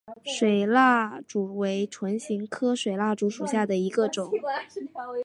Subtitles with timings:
[0.25, 4.31] 水蜡烛为唇形科水蜡烛属下的一个种。